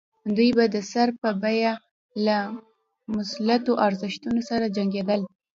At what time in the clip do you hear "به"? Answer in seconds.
0.57-0.65